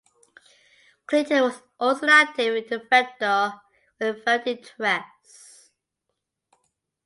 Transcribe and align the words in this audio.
Clinton 1.05 1.43
was 1.43 1.61
also 1.79 2.07
an 2.07 2.11
active 2.11 2.55
inventor 2.71 3.53
with 3.99 4.25
varied 4.25 4.47
interests. 4.47 5.69